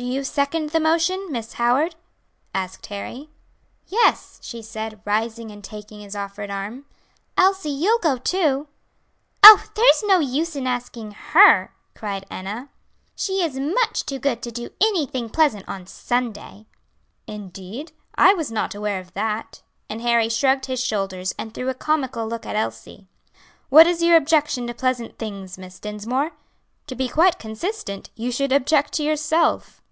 [0.00, 1.96] "Do you second the motion, Miss Howard?"
[2.54, 3.30] asked Harry.
[3.88, 6.84] "Yes," she said, rising and taking his offered arm.
[7.36, 8.68] "Elsie, you'll go too?"
[9.42, 12.68] "Oh, there's no use in asking her!" cried Enna.
[13.16, 16.66] "She is much too good to do anything pleasant on Sunday."
[17.26, 17.90] "Indeed!
[18.14, 22.24] I was not aware of that." And Harry shrugged his shoulders, and threw a comical
[22.28, 23.08] look at Elsie.
[23.68, 26.34] "What is your objection to pleasant things, Miss Dinsmore?
[26.86, 29.82] To be quite consistent you should object to yourself."